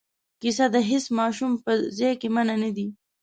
[0.41, 2.87] کیسه د هیڅ ماشوم په ځای کې مانع نه دی.